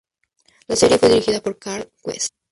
[0.65, 2.33] La serie fue dirigida por Carl West.